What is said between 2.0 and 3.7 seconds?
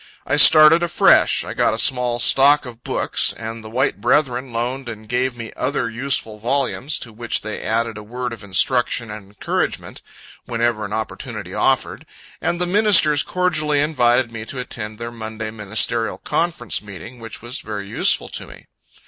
stock of books, and the